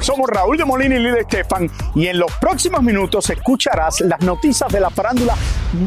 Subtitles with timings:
[0.00, 4.70] Somos Raúl de Molina y Lidia Estefan y en los próximos minutos escucharás las noticias
[4.72, 5.36] de la farándula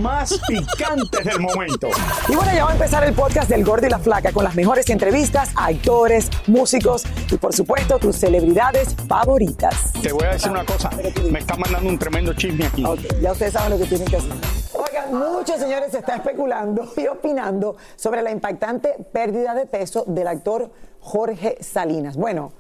[0.02, 1.90] más picantes del momento.
[2.30, 4.56] Y bueno, ya va a empezar el podcast del Gordo y la Flaca con las
[4.56, 9.92] mejores entrevistas a actores, músicos y por supuesto tus celebridades favoritas.
[10.02, 10.90] Te voy a decir una cosa,
[11.30, 12.86] me está mandando un tremendo chisme aquí.
[12.86, 14.32] Ok, ya ustedes saben lo que tienen que hacer.
[14.74, 20.28] Oigan, muchos señores se está especulando y opinando sobre la impactante pérdida de peso del
[20.28, 22.16] actor Jorge Salinas.
[22.16, 22.54] Bueno,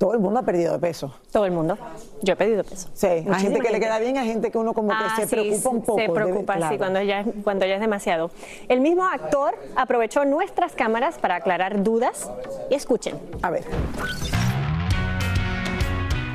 [0.00, 1.14] todo el mundo ha perdido de peso.
[1.30, 1.76] Todo el mundo.
[2.22, 2.88] Yo he perdido peso.
[2.94, 5.26] Sí, hay gente que le queda bien, hay gente que uno como que Ah, se
[5.28, 5.98] sí, preocupa un poco.
[5.98, 6.72] Se debe- preocupa, claro.
[6.72, 8.30] sí, cuando ya, cuando ya es demasiado.
[8.70, 12.30] El mismo actor aprovechó nuestras cámaras para aclarar dudas.
[12.70, 13.20] Y escuchen.
[13.42, 13.64] A ver.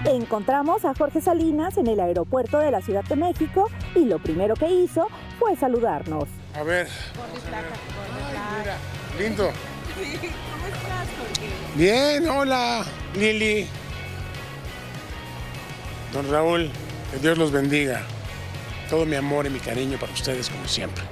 [0.06, 4.54] Encontramos a Jorge Salinas en el aeropuerto de la Ciudad de México y lo primero
[4.54, 5.08] que hizo
[5.40, 6.26] fue saludarnos.
[6.56, 6.88] A ver.
[8.60, 8.78] Mira,
[9.18, 9.50] lindo.
[11.76, 12.86] Bien, hola,
[13.16, 13.68] Lili.
[16.14, 16.70] Don Raúl,
[17.12, 18.02] que Dios los bendiga.
[18.90, 21.04] Todo mi amor y mi cariño para ustedes, como siempre.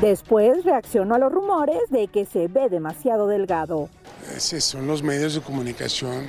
[0.00, 3.88] Después reaccionó a los rumores de que se ve demasiado delgado.
[4.36, 6.26] Esos son los medios de comunicación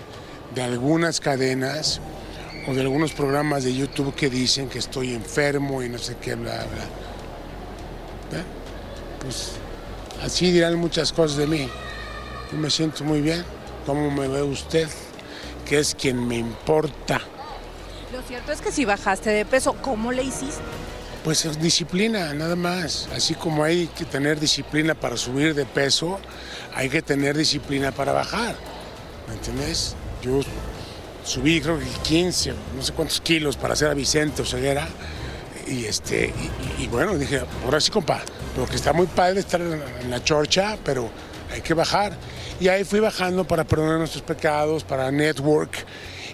[0.55, 1.99] de algunas cadenas
[2.67, 6.35] o de algunos programas de YouTube que dicen que estoy enfermo y no sé qué,
[6.35, 6.85] bla, bla.
[8.31, 8.43] ¿Ve?
[9.21, 9.53] Pues
[10.23, 11.69] así dirán muchas cosas de mí.
[12.51, 13.43] Yo me siento muy bien.
[13.85, 14.87] ¿Cómo me ve usted?
[15.65, 17.21] Que es quien me importa.
[18.11, 20.61] Lo cierto es que si bajaste de peso, ¿cómo le hiciste?
[21.23, 23.09] Pues es disciplina, nada más.
[23.13, 26.19] Así como hay que tener disciplina para subir de peso,
[26.73, 28.55] hay que tener disciplina para bajar.
[29.27, 29.95] ¿Me entiendes?
[30.21, 30.39] Yo
[31.25, 34.87] subí creo que 15, no sé cuántos kilos para hacer a Vicente Oseguera.
[35.67, 36.33] Y, este,
[36.79, 38.21] y, y bueno, dije, ahora sí, compa,
[38.57, 41.09] porque está muy padre estar en, la chorcha, pero
[41.51, 42.17] hay que bajar.
[42.59, 45.85] Y ahí fui bajando para perdonar nuestros pecados, para network.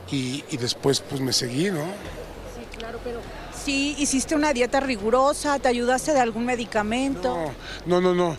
[0.09, 1.83] Y, y después pues me seguí, ¿no?
[1.83, 3.19] Sí, claro, pero
[3.63, 7.51] sí hiciste una dieta rigurosa, te ayudaste de algún medicamento.
[7.85, 8.37] No, no, no.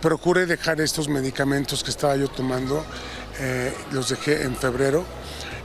[0.00, 2.84] Procuré dejar estos medicamentos que estaba yo tomando.
[3.40, 5.04] eh, los dejé en febrero.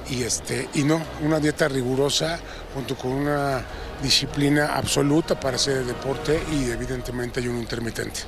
[0.09, 2.39] Y, este, y no, una dieta rigurosa
[2.73, 3.61] junto con una
[4.01, 8.21] disciplina absoluta para hacer el deporte y evidentemente ayuno intermitente.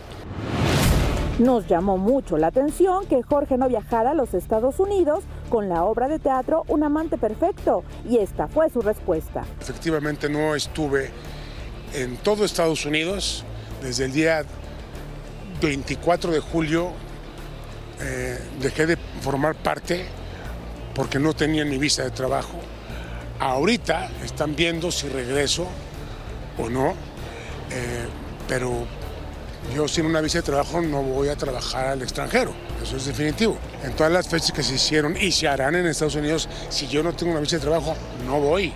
[1.40, 5.84] Nos llamó mucho la atención que Jorge no viajara a los Estados Unidos con la
[5.86, 9.44] obra de teatro Un amante perfecto y esta fue su respuesta.
[9.60, 11.10] Efectivamente no estuve
[11.94, 13.44] en todo Estados Unidos
[13.82, 14.44] desde el día
[15.62, 16.92] 24 de julio.
[18.02, 20.06] eh, dejé de formar parte
[20.94, 22.60] porque no tenía ni visa de trabajo.
[23.40, 25.68] Ahorita están viendo si regreso
[26.58, 26.94] o no,
[27.72, 28.06] eh,
[28.48, 28.86] pero
[29.76, 33.58] yo sin una visa de trabajo no voy a trabajar al extranjero, eso es definitivo.
[33.84, 37.04] En todas las fechas que se hicieron y se harán en Estados Unidos, si yo
[37.04, 37.96] no tengo una visa de trabajo,
[38.26, 38.74] no voy.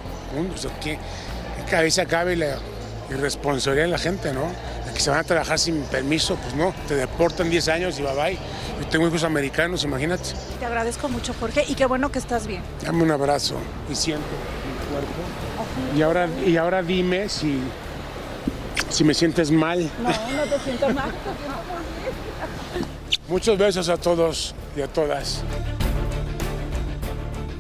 [0.54, 2.58] O sea, que en cabeza cabe la
[3.10, 4.48] irresponsabilidad en la gente, ¿no?
[4.86, 8.04] De que se van a trabajar sin permiso, pues no, te deportan 10 años y
[8.04, 8.38] bye bye.
[8.80, 10.32] Yo tengo hijos americanos, imagínate.
[10.60, 12.62] Te agradezco mucho, Jorge, y qué bueno que estás bien.
[12.84, 13.56] Dame un abrazo
[13.90, 15.98] y siento mi cuerpo.
[15.98, 17.60] Y ahora, y ahora dime si,
[18.90, 19.90] si me sientes mal.
[20.02, 21.12] No, no te siento mal.
[23.28, 25.42] Muchos besos a todos y a todas.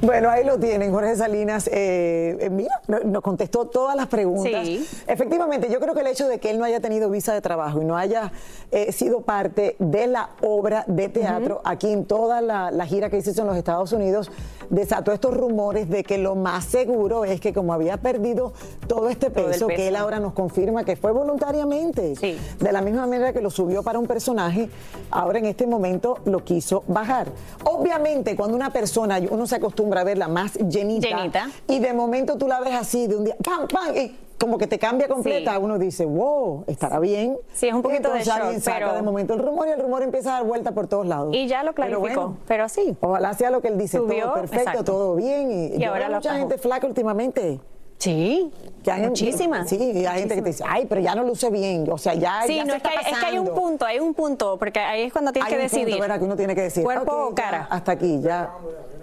[0.06, 1.68] Bueno, ahí lo tienen, Jorge Salinas.
[1.72, 4.66] Eh, eh, mira, no- nos contestó todas las preguntas.
[4.66, 4.88] Sí.
[5.07, 7.81] Efectivamente, yo creo que el hecho de que él no haya tenido visa de trabajo
[7.81, 8.31] y no haya
[8.72, 13.18] eh, sido parte de la obra de teatro aquí en toda la, la gira que
[13.18, 14.31] hizo en los Estados Unidos,
[14.69, 18.54] desató estos rumores de que lo más seguro es que como había perdido
[18.88, 19.88] todo este Todo el peso, que peso.
[19.90, 22.13] él ahora nos confirma que fue voluntariamente.
[22.60, 24.69] De la misma manera que lo subió para un personaje,
[25.10, 27.28] ahora en este momento lo quiso bajar.
[27.63, 31.50] Obviamente, cuando una persona, uno se acostumbra a verla más llenita, Llenita.
[31.68, 33.96] y de momento tú la ves así, de un día, ¡pam, pam!
[33.96, 35.58] Y como que te cambia completa, Sí.
[35.62, 37.38] uno dice, wow, estará bien.
[37.54, 39.72] Sí, es un poquito de Entonces alguien shock, saca pero- de momento el rumor y
[39.72, 41.34] el rumor empieza a dar vuelta por todos lados.
[41.34, 42.96] Y ya lo Pero clarificó, bueno, pero sí.
[43.02, 44.84] Ojalá sea lo que él dice, Subió, todo perfecto, exacto.
[44.84, 45.52] todo bien.
[45.52, 47.60] Y, Y yo ahora veo mucha gente flaca últimamente.
[47.98, 48.52] Sí,
[48.84, 49.70] Que hay- muchísimas.
[49.70, 51.90] Sí, hay gente que te dice, ay, pero ya no luce bien.
[51.90, 52.42] O sea, ya.
[52.46, 54.80] Sí, ya no, se es que, es que hay un punto, hay un punto, porque
[54.80, 56.02] ahí es cuando tienes Hay que un punto, decidir.
[56.02, 56.20] ¿verdad?
[56.20, 56.84] que uno tiene que decir.
[56.84, 57.68] Cuerpo o ya, cara.
[57.70, 58.50] hasta aquí, ya.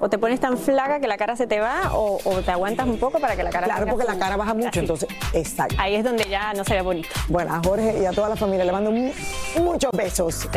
[0.00, 2.86] O te pones tan flaca que la cara se te va, o, o te aguantas
[2.86, 4.78] un poco para que la cara Claro, porque la cara baja mucho, así.
[4.80, 5.76] entonces, exacto.
[5.78, 7.08] Ahí es donde ya no se ve bonito.
[7.28, 9.12] Bueno, a Jorge y a toda la familia le mando mu-
[9.60, 10.48] muchos besos.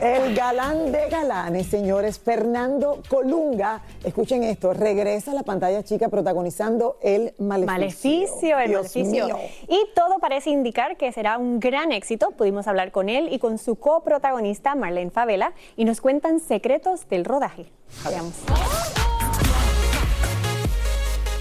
[0.00, 6.98] El galán de galanes, señores, Fernando Colunga, escuchen esto, regresa a la pantalla chica protagonizando
[7.00, 7.66] El Maleficio.
[7.66, 9.26] Maleficio, el Dios maleficio.
[9.26, 9.38] mío.
[9.68, 12.32] Y todo parece indicar que será un gran éxito.
[12.32, 17.24] Pudimos hablar con él y con su coprotagonista Marlene Favela y nos cuentan secretos del
[17.24, 17.66] rodaje.
[18.04, 18.34] Veamos.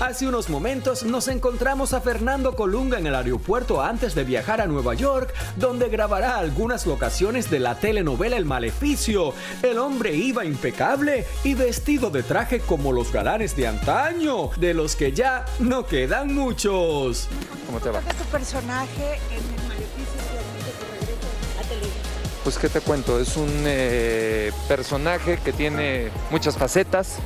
[0.06, 4.68] Hace unos momentos nos encontramos a Fernando Colunga en el aeropuerto antes de viajar a
[4.68, 9.34] Nueva York, donde grabará algunas locaciones de la telenovela El Maleficio.
[9.64, 14.96] El hombre iba impecable y vestido de traje como los galanes de antaño, de los
[14.96, 17.28] que ya no quedan muchos.
[17.66, 18.02] ¿Cómo te va?
[18.02, 20.22] ¿Cuál es tu personaje en el maleficio
[20.54, 22.06] regreso a televisión?
[22.44, 27.18] Pues qué te cuento, es un eh, personaje que tiene muchas facetas,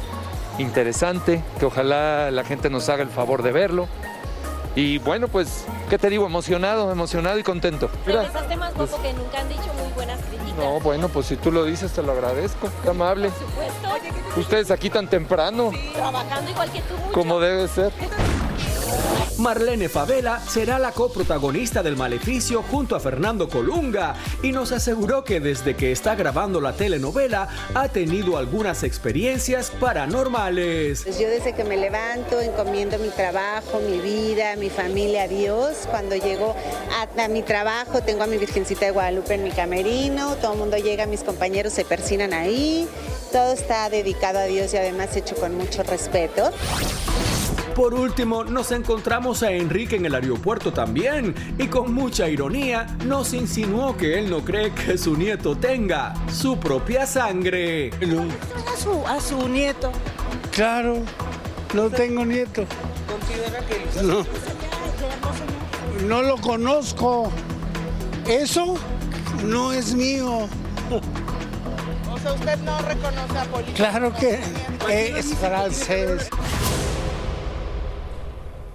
[0.60, 3.88] interesante, que ojalá la gente nos haga el favor de verlo.
[4.76, 6.26] Y bueno, pues, ¿qué te digo?
[6.28, 7.90] Emocionado, emocionado y contento.
[8.06, 10.56] Mira, Regresaste más guapo que nunca, han dicho muy buenas críticas.
[10.58, 13.30] no, bueno, pues si tú lo dices, te lo agradezco, qué amable.
[13.30, 17.12] Por supuesto, Ustedes aquí tan temprano, trabajando igual que tú mucho.
[17.14, 17.92] como debe ser.
[19.40, 24.14] Marlene Favela será la coprotagonista del Maleficio junto a Fernando Colunga
[24.44, 31.04] y nos aseguró que desde que está grabando la telenovela ha tenido algunas experiencias paranormales.
[31.04, 35.88] Pues yo desde que me levanto encomiendo mi trabajo, mi vida, mi familia a Dios.
[35.90, 36.54] Cuando llego
[36.92, 40.60] a, a mi trabajo tengo a mi Virgencita de Guadalupe en mi camerino, todo el
[40.60, 42.90] mundo llega, mis compañeros se persinan ahí.
[43.32, 46.52] Todo está dedicado a Dios y además hecho con mucho respeto.
[47.80, 53.34] Por último, nos encontramos a Enrique en el aeropuerto también y con mucha ironía nos
[53.34, 57.90] insinuó que él no cree que su nieto tenga su propia sangre.
[58.68, 59.94] A su, a su nieto.
[60.52, 60.98] Claro,
[61.74, 62.66] no tengo nieto.
[64.04, 64.26] No,
[66.06, 67.32] no lo conozco.
[68.28, 68.76] Eso
[69.46, 70.50] no es mío.
[72.12, 73.74] O sea, usted no reconoce a Polito.
[73.76, 74.42] Claro que
[74.90, 76.29] es francés.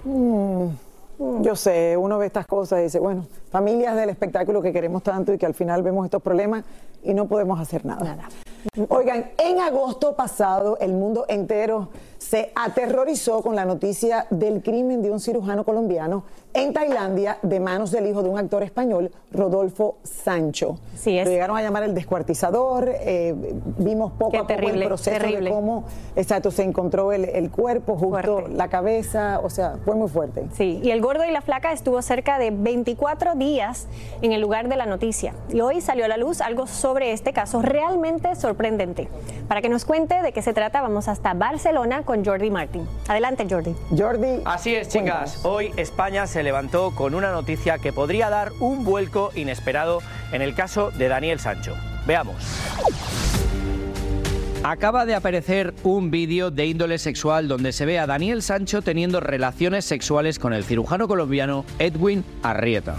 [0.05, 0.69] Mm,
[1.43, 5.33] yo sé, uno ve estas cosas y dice, bueno, familias del espectáculo que queremos tanto
[5.33, 6.65] y que al final vemos estos problemas
[7.03, 8.17] y no podemos hacer nada.
[8.89, 15.11] Oigan, en agosto pasado el mundo entero se aterrorizó con la noticia del crimen de
[15.11, 20.79] un cirujano colombiano en Tailandia de manos del hijo de un actor español, Rodolfo Sancho.
[20.97, 21.27] Sí, es.
[21.27, 23.35] Lo llegaron a llamar el descuartizador, eh,
[23.79, 25.51] vimos poco Qué a poco terrible, el proceso terrible.
[25.51, 25.85] de cómo,
[26.15, 30.45] exacto, se encontró el, el cuerpo, justo la cabeza, o sea, fue muy fuerte.
[30.55, 33.87] Sí, y el gordo y la flaca estuvo cerca de 24 días
[34.23, 35.35] en el lugar de la noticia.
[35.53, 39.09] Y hoy salió a la luz algo sobre este caso realmente sorprendente.
[39.49, 42.87] Para que nos cuente de qué se trata, vamos hasta Barcelona con Jordi Martin.
[43.09, 43.75] Adelante, Jordi.
[43.99, 44.41] Jordi.
[44.45, 45.45] Así es, chicas.
[45.45, 50.01] Hoy España se levantó con una noticia que podría dar un vuelco inesperado
[50.33, 51.75] en el caso de Daniel Sancho.
[52.07, 52.37] Veamos.
[54.63, 59.21] Acaba de aparecer un vídeo de índole sexual donde se ve a Daniel Sancho teniendo
[59.21, 62.97] relaciones sexuales con el cirujano colombiano Edwin Arrieta.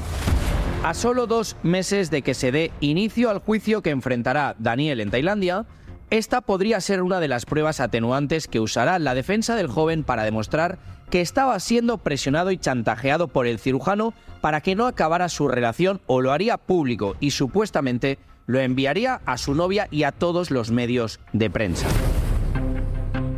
[0.83, 5.09] A solo dos meses de que se dé inicio al juicio que enfrentará Daniel en
[5.09, 5.65] Tailandia,
[6.09, 10.23] esta podría ser una de las pruebas atenuantes que usará la defensa del joven para
[10.23, 10.77] demostrar
[11.09, 16.01] que estaba siendo presionado y chantajeado por el cirujano para que no acabara su relación
[16.05, 20.71] o lo haría público y supuestamente lo enviaría a su novia y a todos los
[20.71, 21.87] medios de prensa.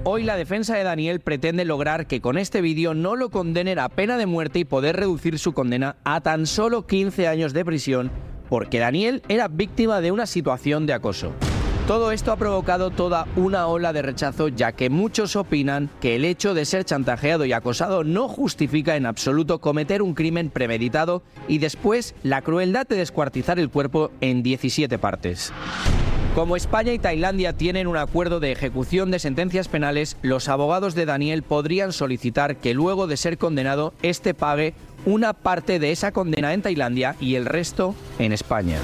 [0.03, 3.89] Hoy la defensa de Daniel pretende lograr que con este vídeo no lo condenen a
[3.89, 8.11] pena de muerte y poder reducir su condena a tan solo 15 años de prisión
[8.49, 11.33] porque Daniel era víctima de una situación de acoso.
[11.87, 16.25] Todo esto ha provocado toda una ola de rechazo ya que muchos opinan que el
[16.25, 21.59] hecho de ser chantajeado y acosado no justifica en absoluto cometer un crimen premeditado y
[21.59, 25.53] después la crueldad de descuartizar el cuerpo en 17 partes.
[26.35, 31.05] Como España y Tailandia tienen un acuerdo de ejecución de sentencias penales, los abogados de
[31.05, 34.73] Daniel podrían solicitar que luego de ser condenado, este pague
[35.05, 38.77] una parte de esa condena en Tailandia y el resto en España.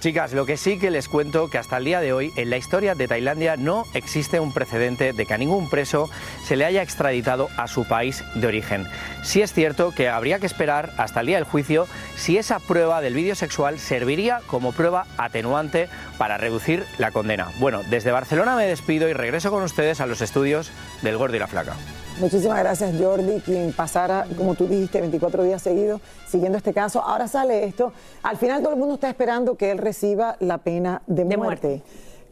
[0.00, 2.58] Chicas, lo que sí que les cuento que hasta el día de hoy en la
[2.58, 6.10] historia de Tailandia no existe un precedente de que a ningún preso
[6.44, 8.86] se le haya extraditado a su país de origen.
[9.22, 13.00] Sí es cierto que habría que esperar hasta el día del juicio si esa prueba
[13.00, 15.88] del vídeo sexual serviría como prueba atenuante
[16.18, 17.48] para reducir la condena.
[17.58, 20.70] Bueno, desde Barcelona me despido y regreso con ustedes a los estudios
[21.02, 21.74] del Gordo y la Flaca.
[22.20, 27.02] Muchísimas gracias, Jordi, quien pasara, como tú dijiste, 24 días seguidos siguiendo este caso.
[27.02, 27.92] Ahora sale esto.
[28.22, 31.82] Al final todo el mundo está esperando que él reciba la pena de muerte.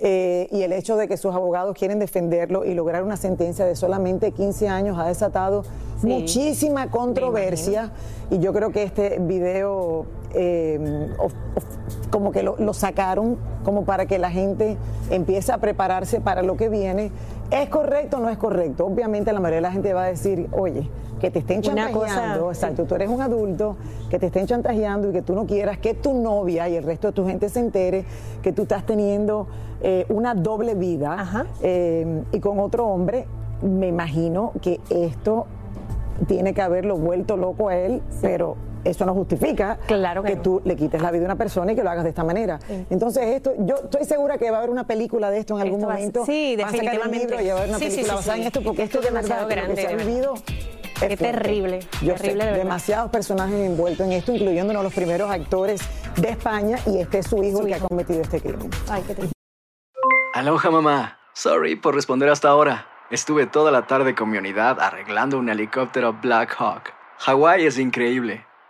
[0.00, 3.76] Eh, y el hecho de que sus abogados quieren defenderlo y lograr una sentencia de
[3.76, 5.64] solamente 15 años ha desatado
[6.02, 7.92] muchísima controversia.
[8.30, 13.84] Y yo creo que este video eh, of- of- como que lo, lo sacaron como
[13.84, 14.76] para que la gente
[15.10, 17.12] empiece a prepararse para lo que viene.
[17.50, 18.86] ¿Es correcto o no es correcto?
[18.86, 20.88] Obviamente la mayoría de la gente va a decir, oye,
[21.20, 23.76] que te estén chantajeando, exacto, tú eres un adulto,
[24.10, 27.08] que te estén chantajeando y que tú no quieras que tu novia y el resto
[27.08, 28.04] de tu gente se entere
[28.42, 29.46] que tú estás teniendo
[29.82, 33.26] eh, una doble vida eh, y con otro hombre,
[33.62, 35.46] me imagino que esto
[36.26, 41.00] tiene que haberlo vuelto loco a él, pero eso no justifica que, tú le quites
[41.00, 42.58] la vida a una persona y que lo hagas de esta manera.
[42.90, 45.80] Entonces, esto, yo estoy segura que va a haber una película de esto en algún
[45.80, 46.26] Esto va a- momento.
[46.26, 47.18] sí, Van a sacar un definitivamente.
[47.26, 48.40] libro y va a haber una Sí, sí, película sí, basada sí.
[48.40, 50.34] en esto, porque Esto esto, es de verdad, demasiado que que grande, se ha vivido
[50.34, 51.24] es Qué fuerte.
[51.38, 55.30] terrible, Yo terrible, sé, de demasiados personajes envueltos en esto, incluyendo uno de los primeros
[55.30, 55.80] actores
[56.16, 58.70] de España, y este es su hijo el que ha cometido este crimen.
[58.88, 59.32] Ay, qué triste.
[60.34, 61.18] Aloha mamá.
[61.32, 62.86] Sorry por responder hasta ahora.
[63.10, 66.92] Estuve toda la tarde con mi unidad arreglando un helicóptero Black Hawk.
[67.18, 68.44] Hawái es increíble.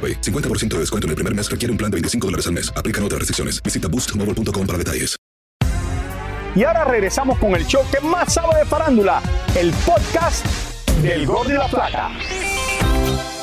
[0.00, 0.20] AroPay.
[0.22, 2.72] 50% de descuento en el primer mes requiere un plan de 25 dólares al mes.
[2.74, 3.62] Aplican otras restricciones.
[3.62, 5.20] Visita boostmobile.com para detalles.
[6.56, 9.22] Y ahora regresamos con el show que más sabe de farándula,
[9.56, 10.44] el podcast
[11.00, 12.10] del Gordo y la Flaca.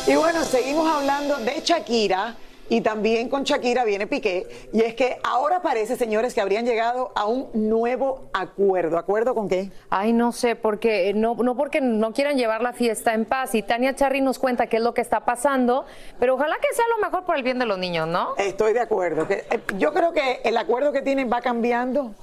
[0.06, 2.36] Y bueno, seguimos hablando de Shakira
[2.70, 4.48] y también con Shakira viene Piqué.
[4.74, 8.98] Y es que ahora parece, señores, que habrían llegado a un nuevo acuerdo.
[8.98, 9.72] ¿Acuerdo con qué?
[9.90, 13.56] Ay, no sé, porque no, no porque no quieran llevar la fiesta en paz.
[13.56, 15.86] Y Tania Charry nos cuenta qué es lo que está pasando,
[16.20, 18.36] pero ojalá que sea lo mejor por el bien de los niños, ¿no?
[18.38, 19.26] Estoy de acuerdo.
[19.30, 19.46] Eh,
[19.78, 22.14] Yo creo que el acuerdo que tienen va cambiando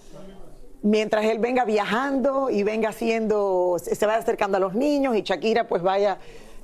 [0.82, 5.22] mientras él venga viajando y venga haciendo, se se vaya acercando a los niños y
[5.22, 6.18] Shakira pues vaya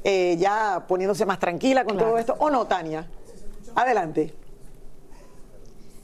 [0.04, 2.36] eh, ya poniéndose más tranquila con todo esto.
[2.38, 3.06] ¿O no, Tania?
[3.74, 4.34] Adelante.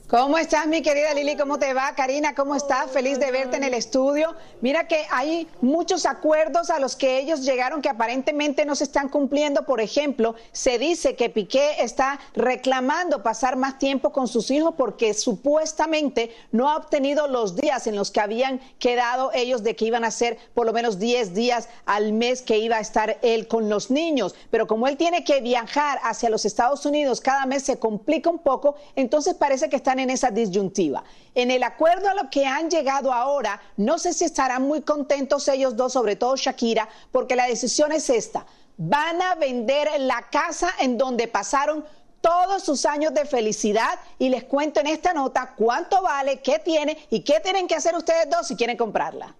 [0.09, 1.35] ¿Cómo estás, mi querida Lili?
[1.35, 1.93] ¿Cómo te va?
[1.93, 2.89] Karina, ¿cómo estás?
[2.91, 4.35] Feliz de verte en el estudio.
[4.61, 9.09] Mira que hay muchos acuerdos a los que ellos llegaron que aparentemente no se están
[9.09, 9.65] cumpliendo.
[9.65, 15.13] Por ejemplo, se dice que Piqué está reclamando pasar más tiempo con sus hijos porque
[15.13, 20.05] supuestamente no ha obtenido los días en los que habían quedado ellos de que iban
[20.05, 23.67] a ser por lo menos 10 días al mes que iba a estar él con
[23.67, 24.35] los niños.
[24.51, 28.39] Pero como él tiene que viajar hacia los Estados Unidos cada mes se complica un
[28.39, 31.03] poco, entonces parece que están en esa disyuntiva.
[31.35, 35.47] En el acuerdo a lo que han llegado ahora, no sé si estarán muy contentos
[35.47, 38.45] ellos dos, sobre todo Shakira, porque la decisión es esta.
[38.77, 41.85] Van a vender la casa en donde pasaron
[42.21, 46.97] todos sus años de felicidad y les cuento en esta nota cuánto vale, qué tiene
[47.09, 49.35] y qué tienen que hacer ustedes dos si quieren comprarla.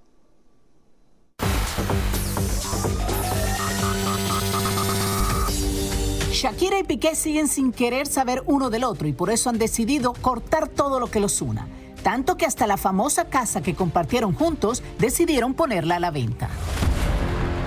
[6.38, 10.14] Shakira y Piqué siguen sin querer saber uno del otro y por eso han decidido
[10.14, 11.68] cortar todo lo que los una.
[12.04, 16.48] Tanto que hasta la famosa casa que compartieron juntos decidieron ponerla a la venta.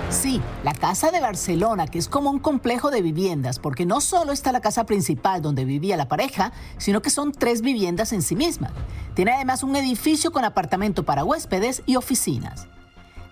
[0.09, 4.31] Sí, la casa de Barcelona, que es como un complejo de viviendas, porque no solo
[4.31, 8.37] está la casa principal donde vivía la pareja, sino que son tres viviendas en sí
[8.37, 8.71] mismas.
[9.15, 12.69] Tiene además un edificio con apartamento para huéspedes y oficinas.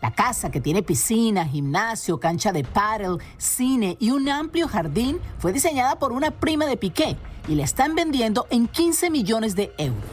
[0.01, 5.51] La casa, que tiene piscina, gimnasio, cancha de paddle, cine y un amplio jardín, fue
[5.51, 10.03] diseñada por una prima de Piqué y la están vendiendo en 15 millones de euros.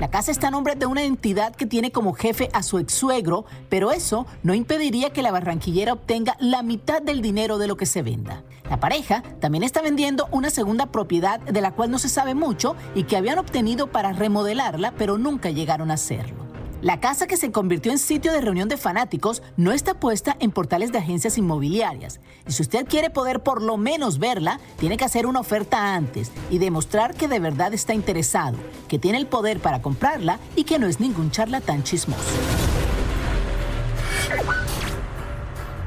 [0.00, 2.94] La casa está a nombre de una entidad que tiene como jefe a su ex
[2.94, 7.76] suegro, pero eso no impediría que la barranquillera obtenga la mitad del dinero de lo
[7.76, 8.42] que se venda.
[8.70, 12.76] La pareja también está vendiendo una segunda propiedad de la cual no se sabe mucho
[12.94, 16.49] y que habían obtenido para remodelarla, pero nunca llegaron a hacerlo.
[16.82, 20.50] La casa que se convirtió en sitio de reunión de fanáticos no está puesta en
[20.50, 22.20] portales de agencias inmobiliarias.
[22.48, 26.32] Y si usted quiere poder por lo menos verla, tiene que hacer una oferta antes
[26.48, 28.56] y demostrar que de verdad está interesado,
[28.88, 32.30] que tiene el poder para comprarla y que no es ningún charlatán chismoso.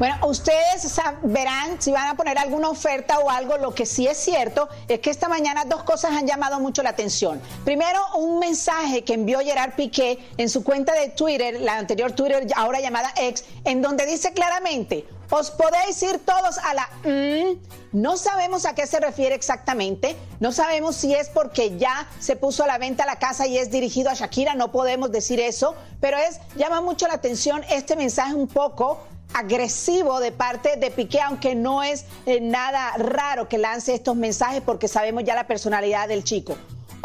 [0.03, 3.57] Bueno, ustedes verán si van a poner alguna oferta o algo.
[3.57, 6.89] Lo que sí es cierto es que esta mañana dos cosas han llamado mucho la
[6.89, 7.41] atención.
[7.63, 12.45] Primero, un mensaje que envió Gerard Piqué en su cuenta de Twitter, la anterior Twitter
[12.57, 16.89] ahora llamada X, en donde dice claramente, os podéis ir todos a la...
[17.05, 17.60] Mm".
[17.93, 22.65] No sabemos a qué se refiere exactamente, no sabemos si es porque ya se puso
[22.65, 26.17] a la venta la casa y es dirigido a Shakira, no podemos decir eso, pero
[26.17, 29.00] es llama mucho la atención este mensaje un poco
[29.33, 34.62] agresivo de parte de Piqué, aunque no es eh, nada raro que lance estos mensajes
[34.62, 36.55] porque sabemos ya la personalidad del chico.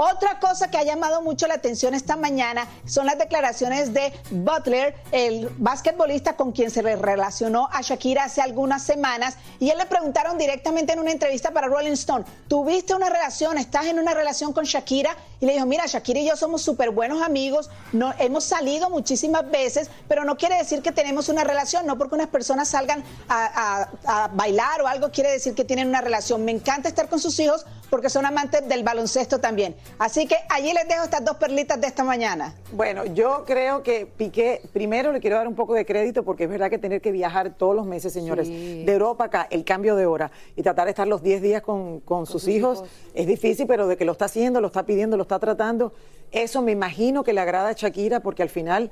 [0.00, 4.94] Otra cosa que ha llamado mucho la atención esta mañana son las declaraciones de Butler,
[5.10, 10.38] el basquetbolista con quien se relacionó a Shakira hace algunas semanas, y él le preguntaron
[10.38, 14.66] directamente en una entrevista para Rolling Stone, ¿tuviste una relación, estás en una relación con
[14.66, 15.16] Shakira?
[15.40, 19.50] Y le dijo, mira, Shakira y yo somos súper buenos amigos, no, hemos salido muchísimas
[19.50, 23.88] veces, pero no quiere decir que tenemos una relación, no porque unas personas salgan a,
[24.06, 26.44] a bailar o algo quiere decir que tienen una relación.
[26.44, 29.74] Me encanta estar con sus hijos porque son amantes del baloncesto también.
[29.98, 32.54] Así que allí les dejo estas dos perlitas de esta mañana.
[32.72, 36.50] Bueno, yo creo que Piqué, primero le quiero dar un poco de crédito porque es
[36.50, 40.06] verdad que tener que viajar todos los meses, señores, de Europa acá, el cambio de
[40.06, 43.96] hora y tratar de estar los 10 días con, sus, hijos, es difícil, pero de
[43.96, 45.92] que lo está haciendo, lo está pidiendo, lo está tratando,
[46.30, 48.90] eso me imagino que le agrada a Shakira porque al final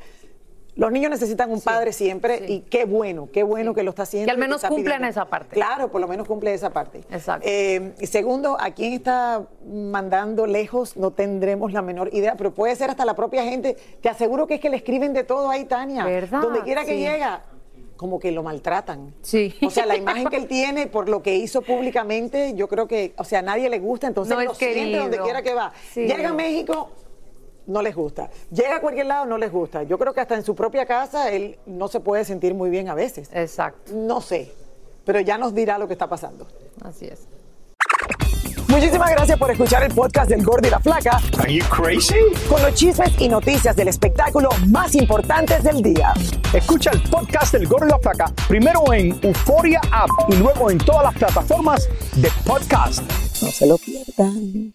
[0.77, 4.27] los niños necesitan un padre siempre y qué bueno, qué bueno que lo está haciendo.
[4.27, 5.55] Que al menos cumplen esa parte.
[5.55, 6.99] Claro, por lo menos cumple esa parte.
[7.11, 7.47] Exacto.
[7.49, 12.91] Eh, segundo, a quién está mandando lejos no tendremos la menor idea, pero puede ser
[12.91, 13.77] hasta la propia gente.
[14.03, 16.05] Te aseguro que es que le escriben de todo ahí, Tania.
[16.05, 16.43] ¿Verdad?
[16.43, 17.43] Donde quiera que llega
[17.97, 19.15] como que lo maltratan.
[19.23, 19.55] Sí.
[19.63, 23.15] O sea, la imagen que él tiene por lo que hizo públicamente, yo creo que,
[23.17, 25.73] o sea, a nadie le gusta, entonces no lo siente donde quiera que va.
[25.95, 26.91] Llega a México,
[27.67, 28.31] no les gusta.
[28.51, 29.83] Llega a cualquier lado, no les gusta.
[29.83, 32.89] Yo creo que hasta en su propia casa él no se puede sentir muy bien
[32.89, 33.31] a veces.
[33.33, 33.93] Exacto.
[33.95, 34.53] No sé,
[35.05, 36.47] pero ya nos dirá lo que está pasando.
[36.83, 37.27] Así es.
[38.69, 41.21] Muchísimas gracias por escuchar el podcast del Gordo y la Flaca.
[41.39, 42.17] Are you crazy?
[42.49, 46.13] Con los chismes y noticias del espectáculo más importantes del día.
[46.53, 50.79] Escucha el podcast del Gordo y la Flaca primero en Euforia App y luego en
[50.79, 53.01] todas las plataformas de podcast.
[53.41, 54.75] No se lo pierdan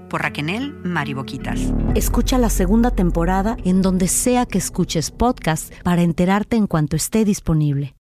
[0.11, 1.59] por Raquenel Mariboquitas.
[1.95, 7.25] Escucha la segunda temporada en donde sea que escuches podcast para enterarte en cuanto esté
[7.25, 7.95] disponible.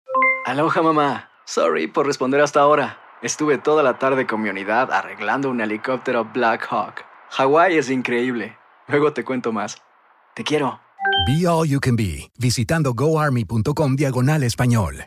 [0.47, 1.29] Aloha mamá.
[1.45, 2.99] Sorry por responder hasta ahora.
[3.23, 7.05] Estuve toda la tarde con mi unidad arreglando un helicóptero Black Hawk.
[7.31, 8.57] Hawái es increíble.
[8.87, 9.83] Luego te cuento más.
[10.35, 10.81] Te quiero.
[11.27, 15.07] Be All You Can Be, visitando goarmy.com diagonal español.